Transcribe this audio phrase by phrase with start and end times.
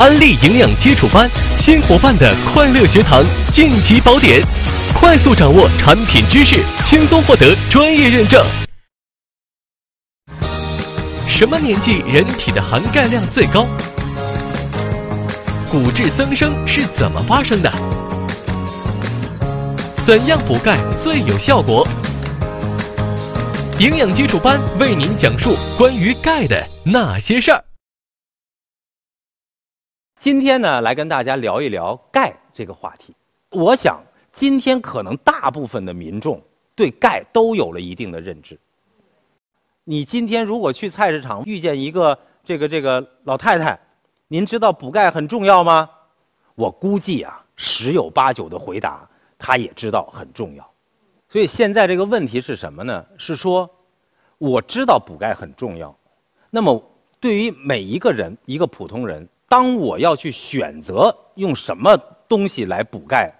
[0.00, 4.40] 安利营养基础班，新伙伴的快乐学堂晋级宝典，
[4.94, 8.42] 快速掌握产品知识，轻松获得专业认证。
[11.28, 13.66] 什么年纪人体的含钙量最高？
[15.70, 17.70] 骨质增生是怎么发生的？
[20.06, 21.86] 怎样补钙最有效果？
[23.78, 27.62] 营养基础班为您讲述关于钙的那些事儿。
[30.20, 33.14] 今天呢，来跟大家聊一聊钙这个话题。
[33.48, 33.98] 我想，
[34.34, 36.38] 今天可能大部分的民众
[36.74, 38.58] 对钙都有了一定的认知。
[39.82, 43.80] 你今天如果去菜市场遇见一个这个这个老太太，
[44.28, 45.88] 您知道补钙很重要吗？
[46.54, 49.08] 我估计啊，十有八九的回答，
[49.38, 50.70] 她也知道很重要。
[51.30, 53.02] 所以现在这个问题是什么呢？
[53.16, 53.70] 是说，
[54.36, 55.96] 我知道补钙很重要，
[56.50, 56.78] 那么
[57.18, 63.34] 对于每一个人，一个普通人，当我要去选择用什么东西来补钙，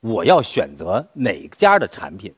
[0.00, 2.34] 我要选择哪家的产品？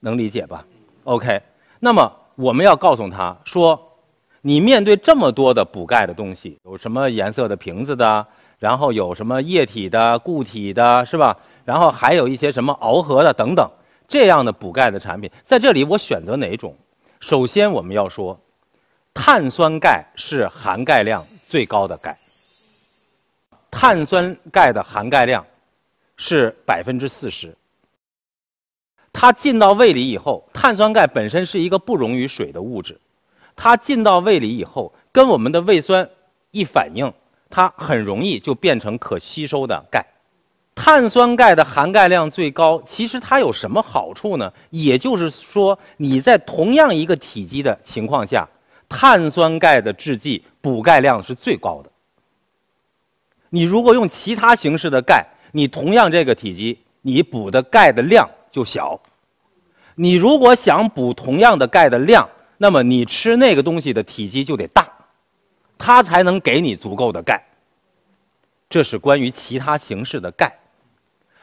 [0.00, 0.66] 能理解吧
[1.04, 1.40] ？OK，
[1.78, 2.12] 那么。
[2.38, 3.98] 我们要告诉他说
[4.42, 8.24] ：“你面对这么多的补钙的东西，有什么颜色的瓶子的，
[8.60, 11.36] 然后有什么液体的、固体的，是吧？
[11.64, 13.68] 然后还有一些什么螯合的等等，
[14.06, 16.72] 这样的补钙的产品，在这里我选择哪种？
[17.18, 18.38] 首先我们要说，
[19.14, 22.16] 碳酸钙是含钙量最高的钙。
[23.70, 25.44] 碳酸钙的含钙量
[26.16, 27.54] 是百分之四十。”
[29.12, 33.00] 它进到胃里以后，碳酸钙本身是一个不溶于水的物质，
[33.56, 36.08] 它进到胃里以后，跟我们的胃酸
[36.52, 37.12] 一反应，
[37.50, 40.06] 它很容易就变成可吸收的钙。
[40.76, 44.52] 碳酸钙的含钙量最高，其实它有什么好处呢？
[44.70, 48.48] 也就是说，你在同样一个体积的情况下，
[48.88, 51.90] 碳酸钙的制剂补钙量是最高的。
[53.50, 58.28] 你如果用其他形式的钙，你同样这个体积，你补的钙的量。
[58.50, 58.98] 就小，
[59.94, 64.90] 你如果想补同样的钙的量，那么你吃那个东西的体积就得大，
[65.76, 67.44] 它才能给你足够的钙。
[68.70, 70.58] 这是关于其他形式的钙。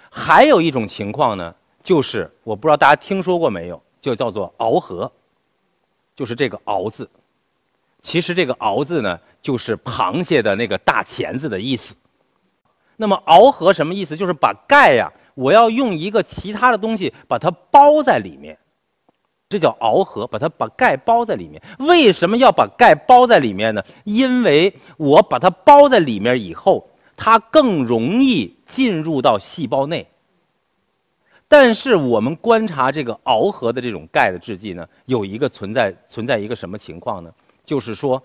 [0.09, 1.53] 还有一种情况呢，
[1.83, 5.09] 就是我不知道大家听说过没有，就叫做螯合，
[6.15, 7.07] 就是这个“螯”字。
[8.05, 11.95] 其实这个“螯”字呢，就是螃蟹的那个大钳子的意思。
[12.97, 14.15] 那么螯合什么意思？
[14.15, 15.11] 就是把钙呀。
[15.33, 18.55] 我要用一个其他的东西把它包在里面，
[19.49, 21.59] 这叫螯合，把它把钙包在里面。
[21.79, 23.83] 为什么要把钙包在里面呢？
[24.03, 26.87] 因为我把它包在里面以后，
[27.17, 30.07] 它更容易进入到细胞内。
[31.47, 37.31] 但是我们观察这个螯合的这种钙的制剂呢，有一个存在存在一个什么情况呢？
[37.65, 38.21] 就是说，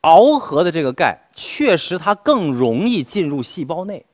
[0.00, 4.04] 螯合的这个钙确实它更容易进入细胞内。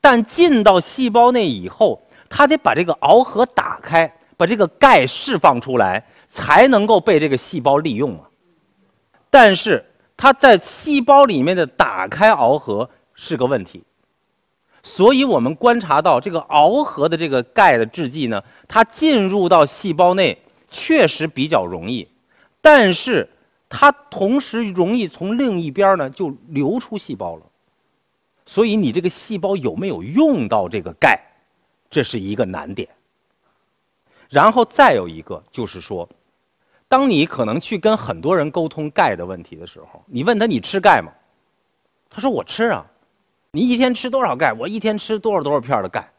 [0.00, 8.28] 但进到细胞内以后，它得把这个螯合打开，把这个钙释放出来，才能够被这个细胞利用啊。
[9.28, 9.84] 但是
[10.16, 13.82] 它在细胞里面的打开螯合是个问题，
[14.84, 20.40] 所以我们观察到这个螯合的这个钙的制剂呢，它进入到细胞内
[20.70, 22.06] 确实比较容易，
[22.60, 23.28] 但是
[23.68, 27.42] 它同时容易从另一边呢就流出细胞了。
[28.46, 31.20] 所以你这个细胞有没有用到这个钙，
[31.90, 32.88] 这是一个难点。
[34.30, 36.08] 然后再有一个就是说，
[36.88, 41.12] 当你可能去跟很多人沟通钙的问题的时候，你问他你吃钙吗？
[42.08, 42.86] 他说我吃啊。
[43.50, 44.52] 你一天吃多少钙？
[44.52, 46.10] 我一天吃多少多少片的钙。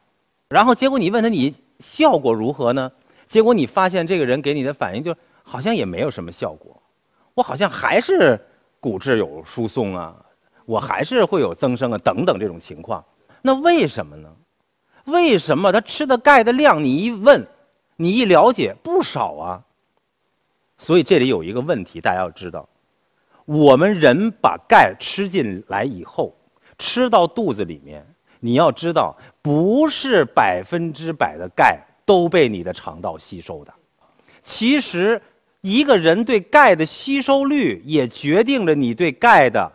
[0.48, 2.92] 然后结果你问他你效果如何呢？
[3.28, 6.82] 结果你发现这个人给你的反应就好像也没有什么效果，
[7.40, 8.40] 我好像还是
[8.82, 10.14] 骨质有疏松啊。
[10.66, 13.04] 我还是会有增生啊，等等这种情况，
[13.42, 14.30] 那为什么呢？
[15.06, 17.44] 为什么他吃的钙的量，你一问，
[17.96, 19.64] 你一了解不少啊？
[20.78, 22.70] 所以这里有一个问题，大家要知道，
[23.46, 26.36] 我们人把钙吃进来以后，
[26.78, 28.06] 吃到肚子里面，
[28.40, 33.74] 你要知道，不是百分之百的钙都被你的肠道吸收的。
[34.44, 35.20] 其实，
[35.62, 39.72] 一个人对钙的吸收率，也决定了你对钙的。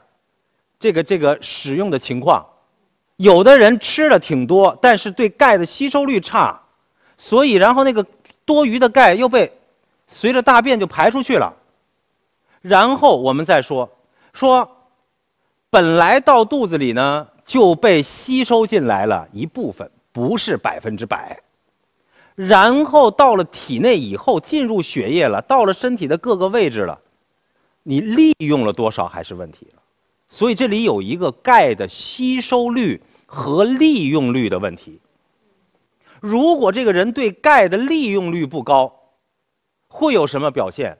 [0.80, 2.44] 这个这个使用的情况，
[3.16, 6.60] 有的人吃了挺多，但是对钙的吸收率差，
[7.16, 8.04] 所以然后那个
[8.44, 9.50] 多余的钙又被
[10.06, 11.54] 随着大便就排出去了。
[12.60, 13.90] 然后我们再说
[14.32, 14.68] 说，
[15.70, 21.38] 本来到肚子里呢就被吸收进来了一部分，不是百分之百。
[22.34, 27.00] 然后到了体内以后进入血液了，到了身体的各个位置了，
[27.82, 29.82] 你利用了多少还是问题了。
[30.28, 35.00] 所以这里有一个钙的吸收率和利用率的问题。
[36.20, 38.92] 如果这个人对钙的利用率不高，
[39.86, 40.98] 会有什么表现？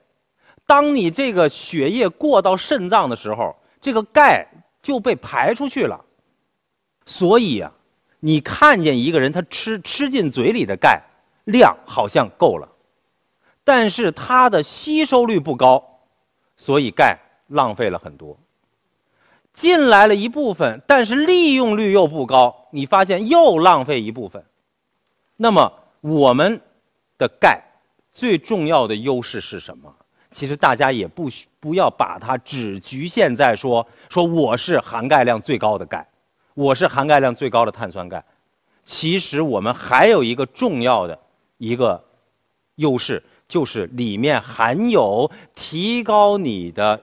[0.65, 4.47] 当你这个血液过到肾脏的时候，这个钙
[4.81, 5.99] 就被排出去了。
[7.05, 7.71] 所以啊，
[8.19, 11.01] 你看见一个人他吃吃进嘴里的钙
[11.45, 12.67] 量好像够了，
[13.63, 15.83] 但是它的吸收率不高，
[16.57, 18.37] 所以钙浪费了很多。
[19.53, 24.43] 进来了一部分，但是利用率又不高，你发现又浪费一部分。
[25.37, 25.71] 那么
[26.01, 26.59] 我们
[27.17, 27.61] 的钙
[28.13, 29.95] 最重要的优势是什么？
[30.31, 36.05] 其实大家也不需不要把它只局限在说说我是含钙量最高的钙，
[36.53, 38.21] 我是含钙量最高的碳酸钙。
[38.83, 41.17] 其实我们还有一个重要的
[41.57, 42.03] 一个
[42.75, 47.01] 优势，就是里面含有提高你的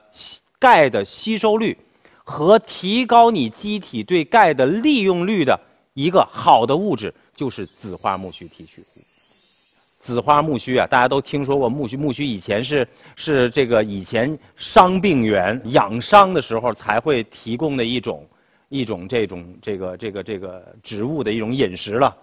[0.59, 1.77] 钙的吸收率
[2.23, 5.59] 和提高你机体对钙的利用率的
[5.93, 7.13] 一个好的物质。
[7.35, 8.85] 就是紫花苜蓿提取物。
[9.99, 11.97] 紫花苜蓿啊，大家都听说过苜蓿。
[11.97, 18.23] 苜蓿以前是是这个以前伤病员养伤的时候才会提供的一种
[18.69, 22.15] 一种这种这个这个这个植物的一种饮食了。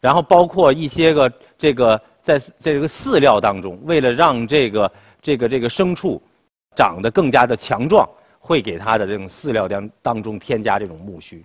[0.00, 6.20] 然后包括一些个这个在这个饲料当中，为了让这个这个这个牲畜
[6.74, 8.08] 长得更加的强壮，
[8.38, 11.42] 会给它的这种饲料当当中添加这种苜蓿。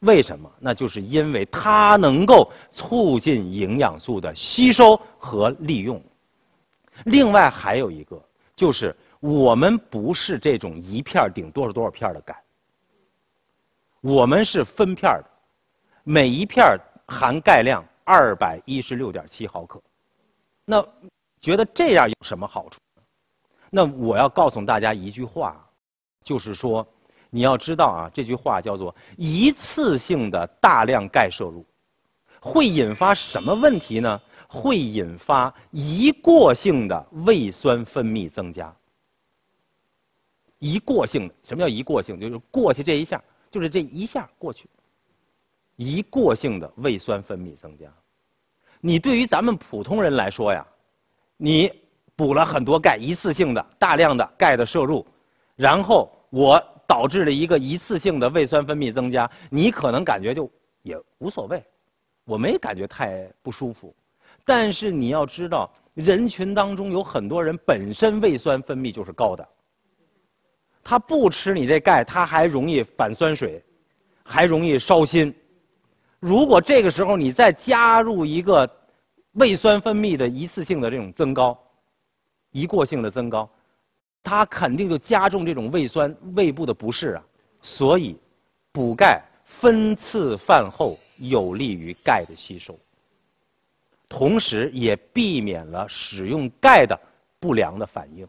[0.00, 0.50] 为什么？
[0.58, 6.02] 那就是因为它能够促进营养素的吸收和利用。
[7.04, 8.18] 另外还有一个，
[8.56, 12.34] 就是我们不是这种一片顶多少多少片的钙，
[14.00, 15.24] 我们是分片的，
[16.02, 16.64] 每一片
[17.06, 19.80] 含钙量二百一十六点七毫克。
[20.64, 20.84] 那
[21.40, 22.80] 觉得这样有什么好处？
[23.70, 25.64] 那我要告诉大家一句话，
[26.24, 26.84] 就是说。
[27.32, 31.64] 你要知道啊，这句话叫做一次性的大量钙摄入，
[32.40, 34.20] 会引发什么问题呢？
[34.48, 38.74] 会引发一过性的胃酸分泌增加。
[40.58, 42.18] 一过性的，什么叫一过性？
[42.18, 44.68] 就是过去这一下，就是这一下过去。
[45.76, 47.86] 一过性的胃酸分泌增加，
[48.80, 50.66] 你对于咱们普通人来说呀，
[51.36, 51.70] 你
[52.16, 55.06] 补了很多钙，一次性的大量的钙的摄入，
[55.56, 56.62] 然后我。
[56.90, 60.50] 导致了一个一次性的胃酸分泌增加，你可能感觉就
[60.82, 61.64] 也无所谓，
[62.24, 63.94] 我没感觉太不舒服。
[64.44, 69.48] 但是你要知道，人群当中有很多人本身胃酸分泌就是高的，
[70.82, 73.62] 他不吃你这钙，他还容易反酸水，
[74.24, 75.32] 还容易烧心。
[76.20, 78.68] 如果这个时候你再加入一个
[79.32, 81.58] 胃酸分泌的一次性的这种增高，
[82.52, 83.50] 一过性的增高。
[84.22, 87.24] 它肯定就加重这种胃酸、胃部的不适啊，
[87.62, 88.20] 所以
[88.70, 92.78] 补钙分次饭后有利于钙的吸收，
[94.10, 97.00] 同时也避免了使用钙的
[97.38, 98.28] 不良的反应。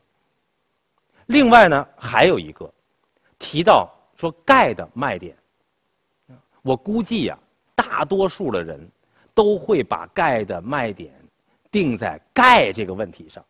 [1.25, 2.73] 另外呢，还有一个
[3.37, 5.35] 提到说钙的卖点，
[6.61, 7.37] 我估计呀，
[7.81, 8.79] 大多数的人
[9.33, 11.11] 都会把钙的卖点
[11.71, 13.43] 定在钙这个问题上。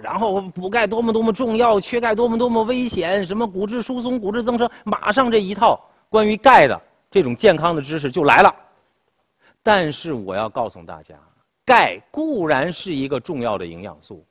[0.00, 6.80] 然后补钙多么多么重要，缺钙多么多么危险，什么骨质疏松、骨质增生，马上这一套关于钙的
[7.10, 8.54] 这种健康的知识就来了。
[9.62, 11.14] 但是我要告诉大家，
[11.64, 14.24] 钙固然是一个重要的营养素，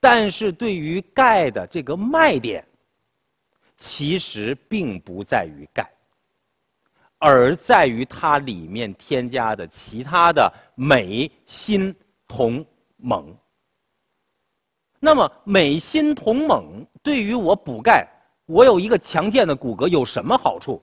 [0.00, 2.66] 但是对于钙的这个卖点，
[3.78, 5.88] 其实并不在于钙，
[7.22, 11.94] 而在于它里面添加的其他的镁、锌、
[12.26, 12.66] 铜、
[12.98, 13.24] 锰。
[14.98, 18.04] 那么镁、锌、铜、锰对于我补钙，
[18.46, 20.82] 我有一个强健的骨骼有什么好处？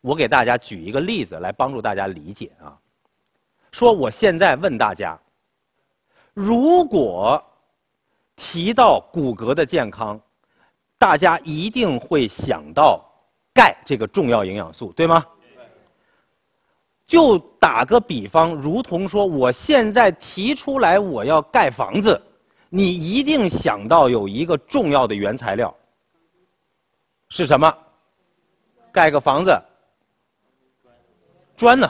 [0.00, 2.74] 我给大家举一个例子来帮助大家理解啊。
[3.72, 5.20] 说我现在问大家，
[6.32, 7.42] 如果
[8.36, 10.18] 提到骨骼的健康，
[10.96, 13.04] 大家一定会想到
[13.54, 15.24] 钙这个重要营养素，对吗？
[17.06, 22.20] 就打个比方，如同说我现在提出来我要盖房子。
[22.70, 25.72] 你一定想到有一个重要的原材料，
[27.28, 27.72] 是什么？
[28.90, 29.56] 盖个房子，
[31.54, 31.88] 砖呢？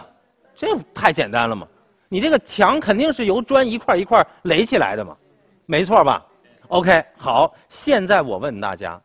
[0.55, 1.67] 这太简单了嘛！
[2.09, 5.17] 你这个墙肯定是由砖一块一块垒起来的嘛，
[5.65, 6.27] 没错吧
[6.69, 9.01] ？OK，好，现在我问大家，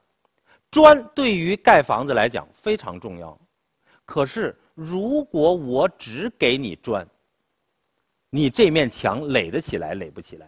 [0.71, 3.37] 砖对于盖房子来讲非常重要，
[4.05, 7.07] 可是如果我只给你砖，
[8.29, 10.47] 你这面墙垒得起来垒不起来？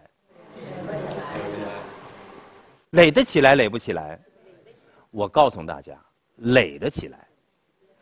[2.92, 4.20] 垒得起来，垒不起来。
[5.10, 5.98] 我告诉大家，
[6.36, 7.28] 垒得起来，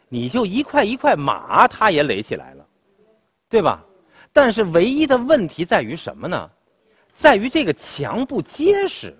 [0.07, 2.67] 你就一块一块码，它也垒起来了，
[3.47, 3.85] 对吧？
[4.33, 6.49] 但是唯一的问题在于什么呢？
[7.13, 9.17] 在于这个墙不结实，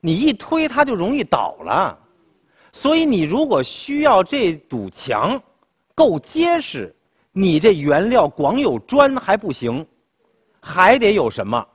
[0.00, 1.98] 你一推它就容易倒了。
[2.72, 5.40] 所以你如果需要这堵墙
[5.94, 6.94] 够结实，
[7.32, 9.86] 你这原料光有砖还不行，
[10.60, 11.66] 还得有什么？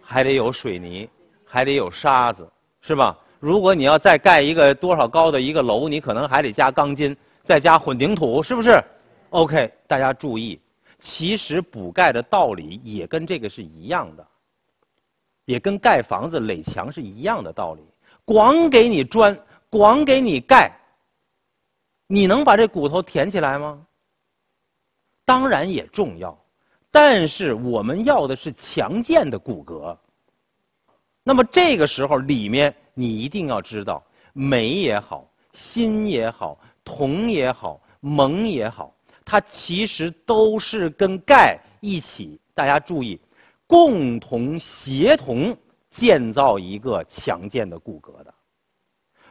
[0.00, 1.08] 还得有水泥，
[1.44, 3.18] 还得有沙子，是吧？
[3.40, 8.82] 如果你要再盖一个多少高的一个楼，你可能还得加钢筋，再加混凝土，是不是
[9.30, 10.60] ？OK，大家注意，
[10.98, 14.26] 其实补钙的道理也跟这个是一样的，
[15.48, 17.82] 也跟盖房子垒墙是一样的道理。
[18.26, 19.34] 光给你砖，
[19.70, 20.70] 光给你盖，
[22.06, 23.82] 你能把这骨头填起来吗？
[25.24, 26.38] 当然也重要，
[26.90, 29.96] 但是我们要的是强健的骨骼。
[31.22, 43.18] 那么这个时候里面，你一定要知道，镁也好，锌也好，铜也好，锰也好，它其实都是跟钙一起，大家注意，
[43.68, 45.56] 共同协同。
[45.90, 48.32] 建造一个强健的骨骼的。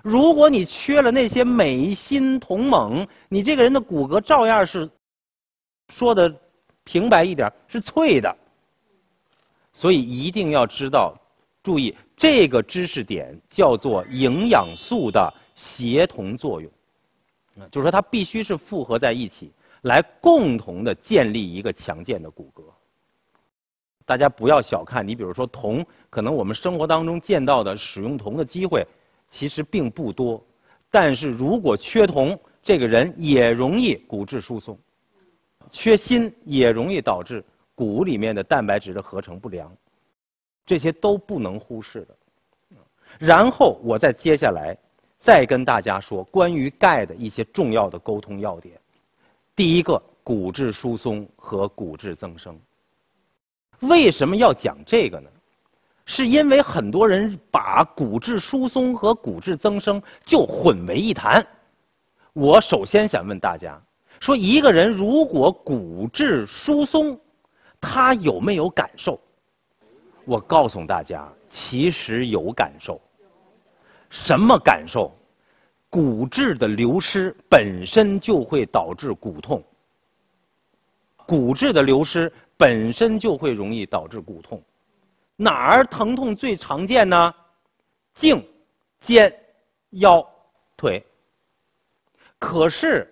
[0.01, 4.89] 如果你缺了那些镁、锌、铜、锰，你这个人的骨骼照样是
[5.89, 6.35] 说的
[6.83, 8.35] 平白一点是脆的。
[9.71, 11.15] 所以一定要知道，
[11.61, 16.69] 注意这个知识点叫做营养素的协同作用，
[17.69, 19.53] 就是说它必须是复合在一起，
[19.83, 22.63] 来共同的建立一个强健的骨骼。
[24.07, 28.87] 大家不要小看，你比如说铜，可能我们生活当中见到的使用铜的机会，
[29.27, 30.41] 其实并不多。
[30.89, 34.73] 但是如果缺铜，这个人也容易骨质疏松；
[35.69, 37.43] 缺锌也容易导致
[37.75, 39.69] 骨里面的蛋白质的合成不良，
[40.65, 42.15] 这些都不能忽视的。
[43.19, 44.77] 然后我再接下来
[45.19, 48.79] 再跟大家说关于钙的一些重要的沟通要点。
[49.53, 52.57] 第一个，骨质疏松和骨质增生。
[53.81, 55.29] 为什么要讲这个呢？
[56.09, 61.45] 是因为很多人把骨质疏松和骨质增生就混为一谈。
[62.31, 63.77] 我首先想问大家：
[64.21, 67.19] 说一个人如果骨质疏松，
[67.81, 69.19] 他有没有感受？
[70.23, 73.01] 我告诉大家，其实有感受。
[74.09, 75.11] 什么感受？
[75.89, 79.61] 骨质的流失本身就会导致骨痛。
[81.25, 82.31] 骨质的流失。
[82.57, 84.61] 本身就会容易导致骨痛，
[85.35, 87.33] 哪儿疼痛最常见呢？
[88.15, 88.43] 颈、
[88.99, 89.31] 肩、
[89.91, 90.27] 腰、
[90.75, 91.05] 腿。
[92.39, 93.07] 可是，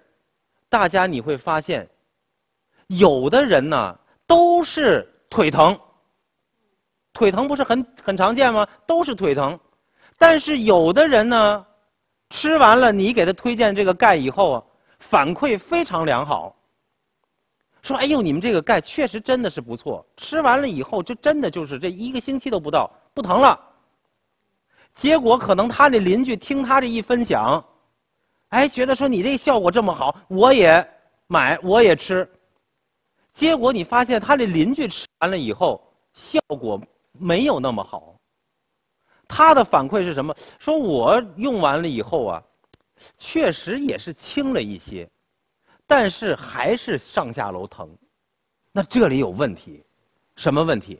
[0.68, 1.88] 大家你会发现，
[2.88, 5.80] 有的人呢都是腿疼，
[7.14, 8.68] 腿疼不是很很常见吗？
[8.88, 9.60] 都是腿疼，
[10.18, 11.66] 但是有的人呢，
[12.32, 14.64] 吃完了你给他推荐这个钙以后啊，
[15.00, 16.56] 反馈非常良好。
[17.86, 23.60] 说：“哎呦，你们这个钙确实真的是不错，吃完了以后，这真的就是这一个星期都不到不疼了。
[24.96, 27.64] 结果可能他那邻居听他这一分享，
[28.50, 30.86] 哎，觉得说你这效果这么好，我也
[31.28, 32.28] 买，我也吃。
[33.36, 35.80] 结果你发现他那邻居吃完了以后，
[36.16, 38.16] 效果没有那么好。
[39.28, 40.36] 他的反馈是什么？
[40.58, 42.42] 说我用完了以后啊，
[43.20, 45.08] 确实也是轻了一些。”
[45.88, 47.90] 但是还是上下楼疼，
[48.72, 49.84] 那这里有问题，
[50.36, 51.00] 什么问题？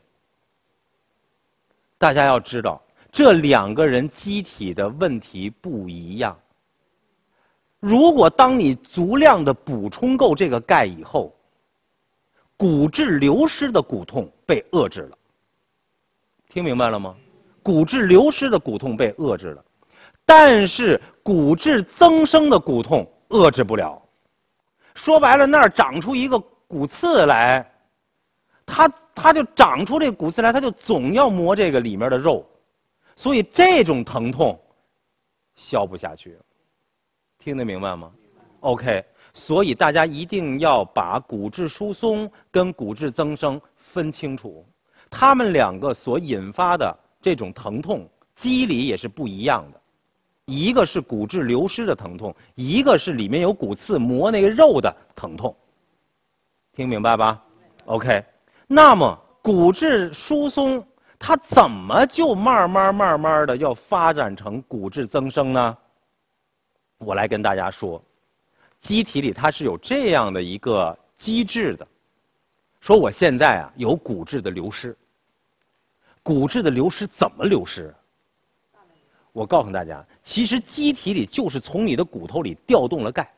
[1.98, 6.38] 大家要知道，这两个人机体的问题不一样。
[7.80, 11.34] 如果当你足量的补充够这个钙以后，
[12.56, 15.18] 骨质流失的骨痛被遏制了，
[16.48, 17.14] 听明白了吗？
[17.62, 19.64] 骨质流失的骨痛被遏制了，
[20.24, 24.00] 但是骨质增生的骨痛遏制不了。
[24.96, 27.64] 说白了，那儿长出一个骨刺来，
[28.64, 32.44] 它它就长出这骨刺来，它就总要磨这个里面的肉，
[33.14, 34.58] 所以这种疼痛
[35.54, 36.36] 消不下去。
[37.38, 38.10] 听得明白吗
[38.60, 44.66] ？OK，所以大家一定要把骨质疏松跟骨质增生分清楚，
[45.10, 49.80] 他们两个所引发的这种疼痛机理也是不一样的。
[50.46, 55.54] 一个是骨质流失的疼痛，一个是里面有骨刺磨那个肉的疼痛，
[56.72, 57.42] 听明白吧
[57.86, 58.24] ？OK，
[58.68, 60.84] 那么骨质疏松
[61.18, 65.76] 它怎么就慢慢慢慢的要发展成骨质增生呢？
[66.98, 68.00] 我来跟大家说，
[68.80, 71.84] 机体里它是有这样的一个机制的，
[72.80, 74.96] 说我现在啊有骨质的流失，
[76.22, 77.92] 骨质的流失怎么流失？
[79.36, 83.30] 我告诉大家，其实机体里就是从你的骨头里调动了钙，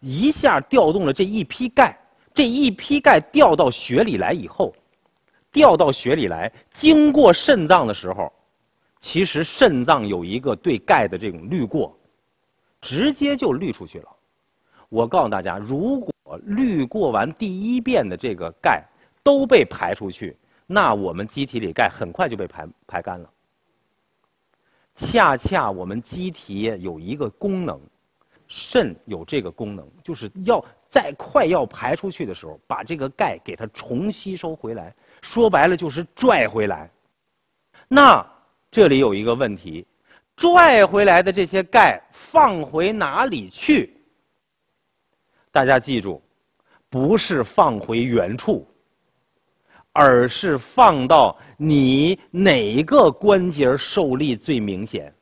[0.00, 1.96] 一下调动了这一批钙，
[2.34, 4.74] 这一批钙掉到血里来以后，
[5.52, 8.32] 掉到血里来，经过肾脏的时候，
[8.98, 11.96] 其实肾脏有一个对钙的这种滤过，
[12.80, 14.08] 直接就滤出去了。
[14.88, 16.12] 我告诉大家，如果
[16.42, 18.82] 滤过完第一遍的这个钙
[19.22, 20.36] 都被排出去，
[20.66, 23.30] 那我们机体里钙很快就被排排干了。
[24.96, 27.80] 恰恰我们机体有一个功能，
[28.46, 34.94] 肾有这个功能，就是要在快要排出去的时候，把这个钙给它重吸收回来。
[35.22, 36.90] 说白了就是拽回来。
[37.88, 38.24] 那
[38.70, 39.86] 这里有一个问题，
[40.36, 43.96] 拽回来的这些钙放回哪里去？
[45.50, 46.22] 大家记住，
[46.88, 48.66] 不是放回原处。
[49.92, 55.14] 而是放到你哪个关节受力最明显，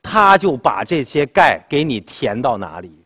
[0.00, 3.02] 他就把这些钙给你填到哪里。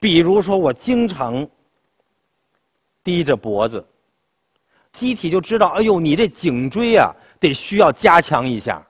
[0.00, 1.46] 比如说，我经常
[3.02, 3.84] 低着脖子，
[4.92, 8.82] 机体就知道，哎呦，你这颈椎啊，得需要加强一下，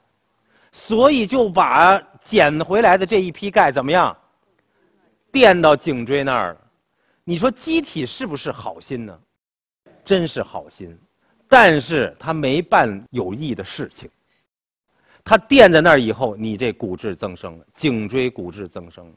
[0.72, 4.16] 所以就把捡回来的这一批钙怎么样，
[5.30, 6.56] 垫到颈椎那儿。
[7.24, 9.18] 你说机体是不是好心呢？
[10.04, 10.96] 真是好心，
[11.48, 14.10] 但是他没办有益的事情。
[15.24, 19.14] 他垫在那儿以后，你这骨质增生了，颈椎骨质增生了。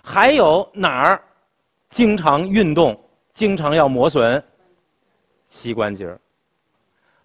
[0.00, 1.20] 还有哪儿
[1.90, 2.98] 经常运动，
[3.34, 4.42] 经常要磨损？
[5.50, 6.16] 膝关节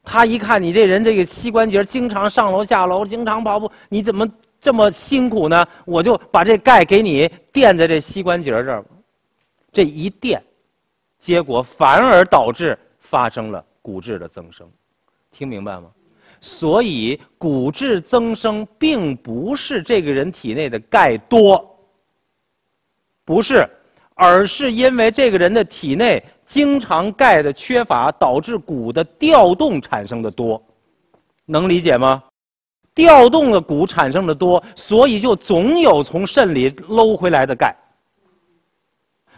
[0.04, 4.28] 他一看你这人这个膝关节经常上楼下楼，经常跑步，你怎么
[4.60, 5.66] 这么辛苦呢？
[5.86, 8.84] 我就把这钙给你垫在这膝关节这儿，
[9.72, 10.44] 这一垫。
[11.24, 14.70] 结果反而导致发生了骨质的增生，
[15.32, 15.86] 听明白吗？
[16.42, 21.66] 所以骨质增生并不是这个人体内的钙多，
[23.24, 23.66] 不是，
[24.16, 30.62] 而是因为这个人的体内经常钙的缺乏，导致骨的调动产生的多，
[31.46, 32.22] 能理解吗？
[32.94, 37.74] 调动的骨产生的多，所以就总有从肾里搂回来的钙。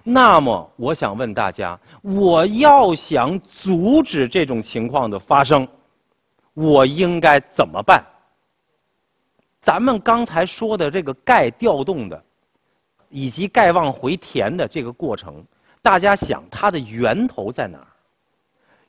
[0.07, 5.67] 那么，我想问大家：我要想阻止这种情况的发生，
[6.53, 8.05] 我应该怎么办？
[9.61, 12.23] 咱们刚才说的这个钙调动的，
[13.09, 15.43] 以及钙往回填的这个过程，
[15.81, 17.87] 大家想它的源头在哪儿？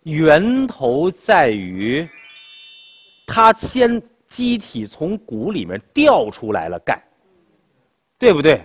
[0.02, 2.06] 源头在于，
[3.26, 7.02] 它先机体从骨里面调出来了钙，
[8.18, 8.62] 对不对？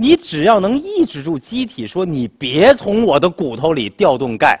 [0.00, 4.56] 你只要能抑制住机体，说你别从我的骨头里调动钙，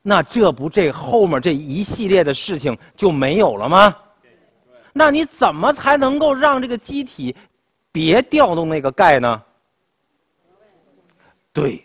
[0.00, 3.94] 那这不这后面这一系列的事情就没有了吗？
[4.94, 7.36] 那你怎么才能够让这个机体
[7.92, 9.42] 别调动那个钙呢？
[11.52, 11.84] 对，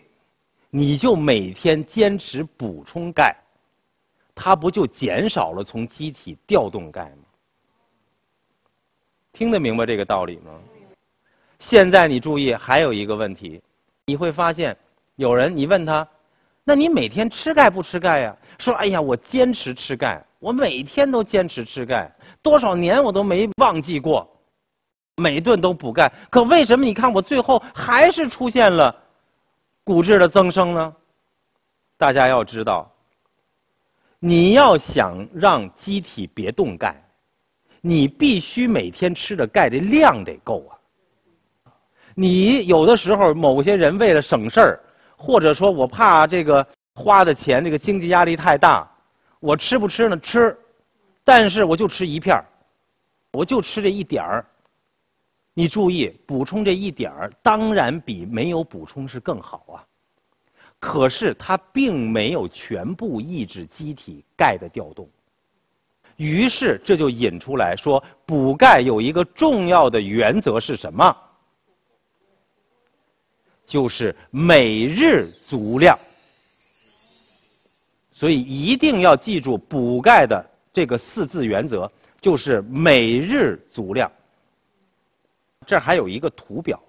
[0.70, 3.36] 你就每天坚持补充钙，
[4.34, 7.24] 它不就减少了从机体调动钙吗？
[9.30, 10.52] 听得明白这个道理吗？
[11.58, 13.60] 现在你注意，还有一个问题，
[14.06, 14.76] 你会发现，
[15.16, 16.06] 有人你问他，
[16.62, 18.36] 那你每天吃钙不吃钙呀？
[18.58, 22.10] 说，哎呀，我坚持吃钙，我每天都坚持吃钙，
[22.42, 24.28] 多少年我都没忘记过，
[25.16, 26.12] 每顿都补钙。
[26.30, 28.94] 可为什么你看我最后还是出现了
[29.82, 30.94] 骨质的增生呢？
[31.96, 32.88] 大家要知道，
[34.20, 36.94] 你要想让机体别动钙，
[37.80, 40.77] 你必须每天吃的钙的量得够啊。
[42.20, 44.80] 你有的时候，某些人为了省事儿，
[45.16, 48.90] 或者说我怕这个花的钱，这个经济压力太大，
[49.38, 50.18] 我吃不吃呢？
[50.18, 50.58] 吃，
[51.22, 52.44] 但是我就吃一片儿，
[53.30, 54.44] 我就吃这一点儿。
[55.54, 59.78] 你注意，补充这一点儿，当然比没有补充是更好啊。
[60.80, 65.08] 可是它并没有全部抑制机体钙的调动，
[66.16, 71.16] 于是这就引出来说，补钙有一个重要的原则是什么？
[73.68, 75.94] 就是每日足量，
[78.10, 84.10] 所以一定要记住补钙的这个四字原则，就是每日足量。
[85.66, 86.82] 这儿还有一个图表，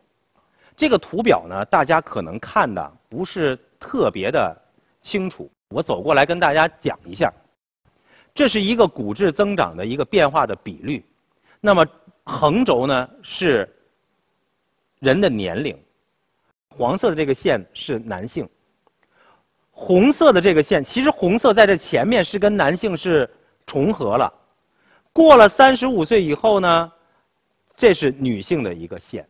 [0.77, 4.55] 这个图表呢，大家可能看的不是特别的
[5.01, 7.29] 清楚，我走过来跟大家讲一下。
[8.33, 11.03] 这是一个骨质增长的一个变化的比率，
[11.59, 11.85] 那么
[12.23, 13.69] 横轴呢是
[14.99, 15.77] 人的年龄。
[16.69, 18.47] 黄色的这个线是男性，
[19.71, 23.29] 红色的这个线，其实红色在这前面是跟男性是
[23.65, 24.31] 重合了，
[25.11, 26.91] 过了三十五岁以后呢，
[27.75, 29.27] 这是女性的一个线。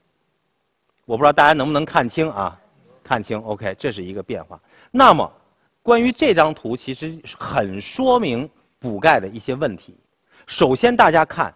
[1.05, 2.59] 我不知道大家能不能看清啊？
[3.03, 4.59] 看清，OK，这是一个变化。
[4.91, 5.31] 那么，
[5.81, 8.47] 关于这张图，其实很说明
[8.77, 9.97] 补钙的一些问题。
[10.45, 11.51] 首先，大家看，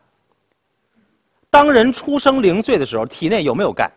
[1.51, 3.91] 当人出生零岁的时候，体内有没有钙？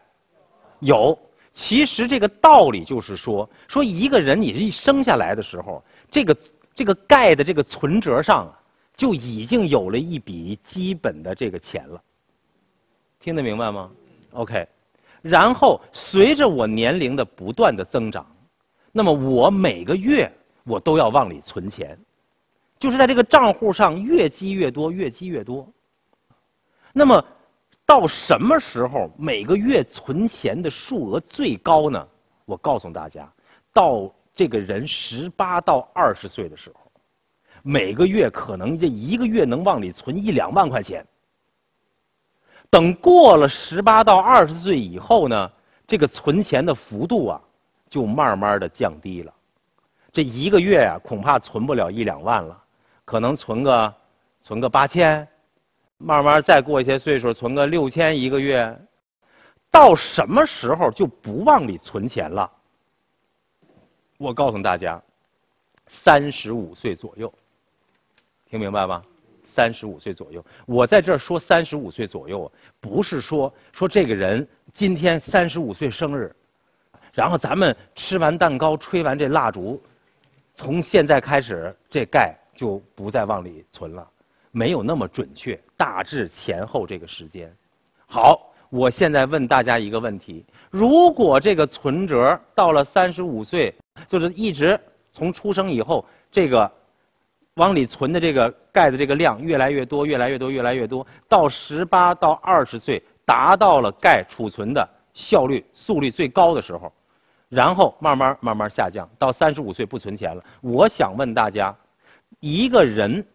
[0.80, 1.18] 有。
[1.56, 6.36] 其实这个道理就是说，说一个人你一生下来的时候，这个
[6.74, 8.60] 这个钙的这个存折上啊，
[8.94, 11.98] 就已经有了一笔基本的这个钱了。
[13.18, 13.90] 听得明白吗
[14.32, 14.68] ？OK。
[15.22, 18.26] 然后随着我年龄的不断的增长，
[18.92, 20.30] 那么我每个月
[20.62, 21.98] 我都要往里存钱，
[22.78, 25.66] 就是在这个账户上越积越多，越积越多。
[26.92, 27.24] 那么
[27.86, 32.06] 到什么时候每个月存钱的数额最高呢？
[32.44, 33.32] 我告诉大家，
[33.72, 36.90] 到这个人十八到二十岁的时候，
[37.62, 41.06] 每个月可能这一个月能往里存一两万块钱。
[42.68, 45.52] 等过了十八到二十岁以后呢，
[45.86, 47.40] 这个存钱的幅度啊，
[47.88, 49.32] 就慢慢的降低了。
[50.12, 52.60] 这一个月啊，恐怕存不了一两万了，
[53.04, 53.94] 可能存个
[54.42, 55.26] 存个八千，
[55.98, 58.76] 慢慢再过一些岁数，存个六千一个月。
[59.70, 62.50] 到什么时候就不往里存钱了？
[64.16, 65.02] 我告诉大家，
[65.88, 67.30] 三十五岁左右，
[68.48, 69.02] 听明白吗？
[69.44, 76.34] 三十五岁左右，我在这儿说三十五岁左右，不是说说这个人今天三十五岁生日，
[77.12, 79.82] 然后咱们吃完蛋糕、吹完这蜡烛，
[80.54, 84.08] 从现在开始这钙就不再往里存了，
[84.56, 87.54] 没有那么准确，大致前后这个时间。
[88.06, 88.40] 好，
[88.70, 93.74] 我现在问大家一个问题：如果这个存折到了三十五岁，
[94.08, 94.80] 就是一直
[95.12, 96.72] 从出生以后这个。
[97.56, 106.92] 往里存的这个钙的这个量越来越多，越来越多，越来越多，到十八到二十岁达到了钙储存的效率速率最高的时候，
[107.48, 110.44] 然后慢慢慢慢下降，到三十五岁不存钱了。
[110.60, 111.74] 我想问大家，
[112.40, 113.26] 一个人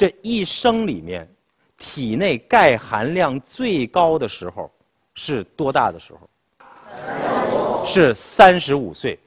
[0.00, 1.28] 这一生里面，
[1.76, 4.72] 体内钙含量最高的时候
[5.14, 7.84] 是多大的时候？
[7.84, 9.18] 是三十五岁，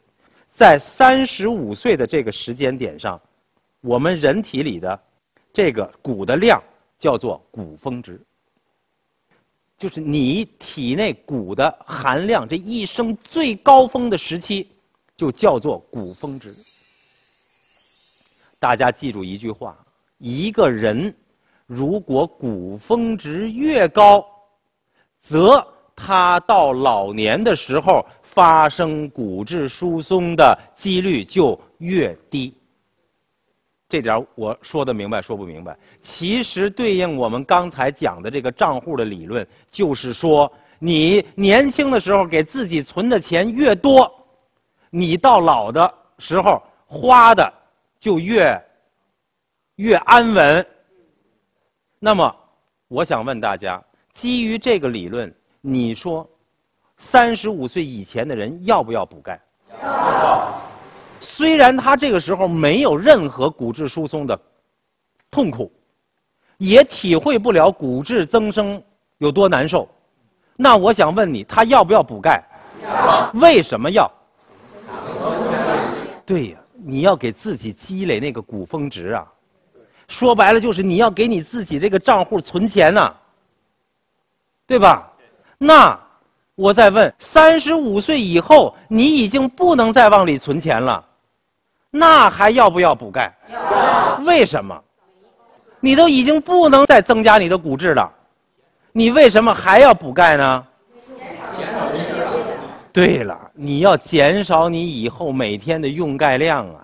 [0.52, 3.22] 在三十五岁的这个时间点上。
[3.82, 5.00] 我们人体里的
[5.54, 6.60] 这个骨的量
[6.98, 8.20] 叫做骨峰值，
[9.78, 14.72] 就是你体内骨的含量这一生最高峰的时期，
[15.16, 16.52] 就叫做骨峰值。
[18.60, 19.78] 大家记住一句话：
[20.24, 21.14] 一个人
[21.68, 24.26] 如果骨峰值越高，
[25.22, 25.62] 则
[25.94, 32.56] 他到老年的时候发生骨质疏松的几率就越低。
[33.90, 35.78] 这点我说的明白，说不明白？
[36.00, 44.10] 其实对应我们刚才讲的这个账户的理论，就是说，你年轻的时候给自己存的钱越多，
[44.90, 47.54] 你到老的时候花的
[48.00, 48.58] 就越
[49.76, 50.66] 越安稳。
[52.00, 52.36] 那么，
[52.88, 53.82] 我想问大家，
[54.14, 56.30] 基于这个理论，你说，
[56.98, 59.40] 三十五岁以前的人要不要补钙？
[59.82, 60.54] 要。
[61.20, 64.40] 虽然他这个时候没有任何骨质疏松的
[65.32, 65.72] 痛苦，
[66.58, 68.82] 也体会不了骨质增生
[69.18, 69.90] 有多难受，
[70.56, 72.44] 那我想问你，他要不要补钙？
[72.84, 73.32] 要。
[73.36, 74.12] 为什么要？
[76.26, 79.26] 对呀，你要给自己积累那个骨峰值啊。
[80.14, 83.12] 说白了就是你要给你自己这个账户存钱呐，
[84.68, 85.12] 对吧？
[85.58, 86.00] 那
[86.54, 91.04] 我再问，三十五岁以后，你已经不能再往里存钱了。
[91.90, 93.36] 那还要不要补钙？
[94.24, 94.80] 为什么？
[95.80, 98.08] 你都已经不能再增加你的骨质了，
[98.92, 100.64] 你为什么还要补钙呢？
[102.94, 106.83] 对了，你要减少你以后每天的用钙量啊！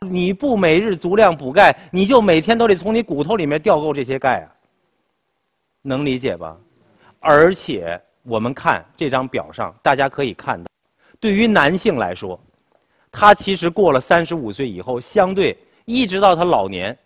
[0.00, 4.46] 你不每日足量补钙，你就每天都得从你骨头里面调够这些钙啊。
[5.82, 6.56] 能理解吧？
[7.20, 10.68] 而且我们看这张表上，大家可以看到，
[11.18, 12.38] 对于男性来说。
[13.12, 15.56] 他其实过了三十五岁以后，相对
[15.86, 16.96] 一直到他老年，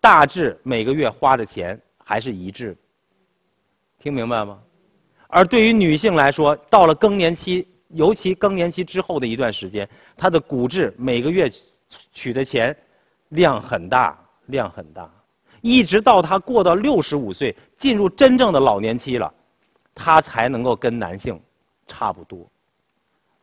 [0.00, 2.74] 大致每个月花的钱还是一致。
[3.98, 4.58] 听明白吗？
[5.26, 11.50] 而对于女性来说，到了更年期，尤其更年期之后的一段时间，她的骨质每个月
[12.12, 12.76] 取的钱
[13.30, 15.10] 量很大，量很大，
[15.60, 19.32] 一直到他过到六十五岁，进入真正的老年期了，
[19.94, 21.40] 他才能够跟男性
[21.86, 22.46] 差不多。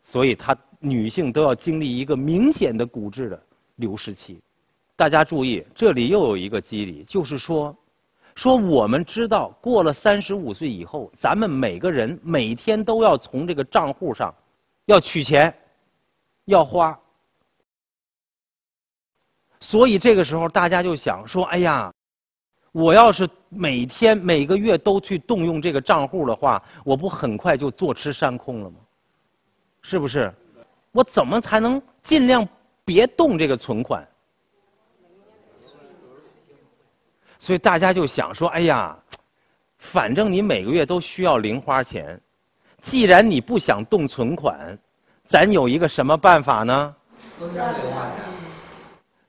[0.04, 0.56] 所以他。
[0.78, 3.42] 女性都要经历一个明显的骨质的
[3.78, 4.40] 流失期，
[4.96, 7.76] 大家注意，这里又有一个机理，就是说，
[8.36, 14.32] 说我们知道，过了三十五岁以后，咱们每个人每天都要从这个账户上
[14.86, 15.52] 要取钱，
[16.44, 16.96] 要花。
[19.60, 21.92] 所以这个时候，大家就想说：“哎呀，
[22.72, 28.76] 我要是每天每个月都去动用这个账户的话，我不很快就坐吃山空了吗？
[29.82, 30.34] 是不是？
[30.92, 32.48] 我怎么才能尽量
[32.84, 34.08] 别动这个存款？”
[37.40, 38.98] 所以大家就想说：“哎呀，
[39.78, 42.20] 反正你每个月都需要零花钱，
[42.82, 44.78] 既然你不想动存款，
[45.26, 46.96] 咱有一个什么办法呢？
[47.40, 48.45] 增加零花钱。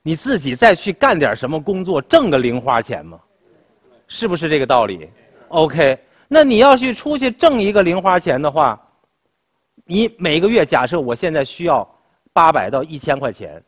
[0.07, 3.19] 你自己再去干点什么工作，挣个零花钱嘛，
[4.07, 5.11] 是不是这个道理
[5.49, 8.81] ？OK，那你要去出去挣一个零花钱的话，
[9.85, 11.85] 你每个月假设我现在需要
[12.33, 13.61] 八百到一千块钱，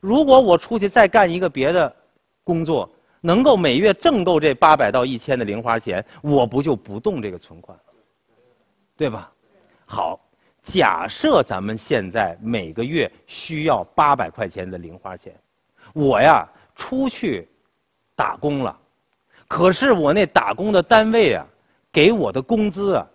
[0.00, 1.94] 如果我出去再干一个别的
[2.42, 2.88] 工作。”
[3.24, 7.84] 能够每月挣够这八百到一千的零花钱，我不就不动这个存款了，
[8.96, 9.32] 对吧？
[9.86, 10.18] 好，
[10.60, 15.32] 假设咱们现在每个月需要八百块钱的零花钱，
[15.92, 17.48] 我呀出去
[18.14, 18.78] 打工了，
[19.48, 21.46] 可是我那打工的单位啊，
[21.92, 23.06] 给我的工资啊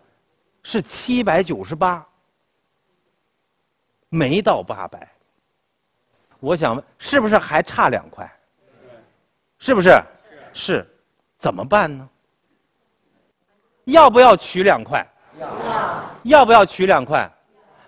[0.64, 2.06] 是七百九十八，
[4.10, 5.08] 没到八百。
[6.40, 8.32] 我想问，是不是还差两块？
[9.60, 10.00] 是不是？
[10.54, 10.88] 是，
[11.40, 12.08] 怎么办呢？
[13.86, 15.06] 要不要取两块？
[16.24, 16.46] 要。
[16.46, 17.28] 不要取两块？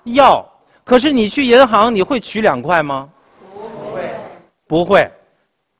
[0.05, 0.43] 要。
[0.83, 3.07] 可是你去银行，你会取两块吗？
[4.69, 5.11] 不会。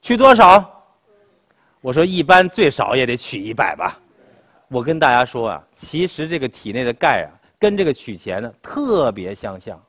[0.02, 0.84] 取多少？
[1.80, 4.00] 我说一般最少也得取一百吧。
[4.68, 9.80] 我跟大家说啊，其实这个体内的钙啊，跟这个取钱呢特别相像。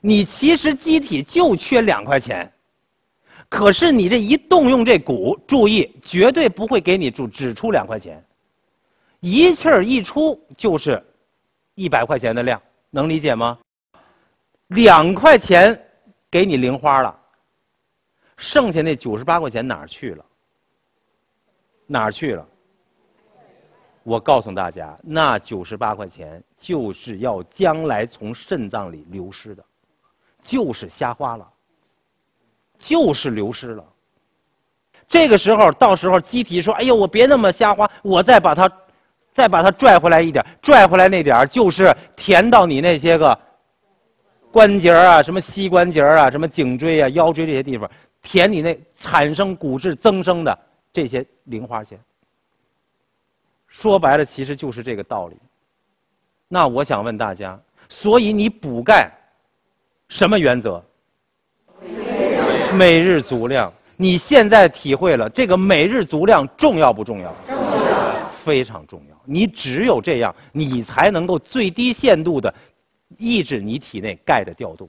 [0.00, 2.50] 你其实机体就缺两块钱。
[3.50, 8.24] 可是你这一动用这股，注意绝对不会给你只只出两块钱，
[9.20, 11.04] 一气儿一出就是
[11.74, 13.58] 一百块钱的量，能理解吗？
[14.68, 15.78] 两块钱
[16.30, 17.14] 给你零花了，
[18.42, 20.24] 剩下那九十八块钱哪儿去了？
[21.86, 22.44] 哪儿去了？
[24.02, 29.64] 我告诉大家，那九十八块钱就是要将来从肾脏里流失的，
[30.42, 31.48] 就是瞎花了。
[32.80, 33.84] 就是流失了。
[35.06, 38.68] 这个时候，到时候机体说：“哎呦，我别那么瞎花，我再把它，
[39.32, 43.38] 再把它拽回来一点，拽回来那点儿就是填到你那些个
[44.50, 47.88] 关节啊，什么膝关节啊，什么颈椎啊、腰椎这些地方，
[48.22, 50.58] 填你那产生骨质增生的
[50.92, 51.98] 这些零花钱。
[53.68, 55.36] 说白了，其实就是这个道理。
[56.46, 57.58] 那我想问大家，
[57.88, 59.10] 所以你补钙，
[60.08, 60.82] 什么原则？
[62.74, 67.34] 每日足量，你现在体会了这个每日足量重要不重要？
[67.44, 69.16] 重要，非常重要。
[69.24, 72.54] 你只有这样，你才能够最低限度的
[73.18, 74.88] 抑制你体内钙的调动，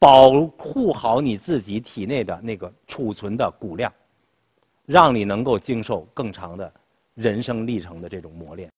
[0.00, 3.92] 保护好你自己体内的那个储存的骨量，
[4.86, 6.72] 让你能够经受更长的
[7.14, 8.72] 人生历程的这种磨练。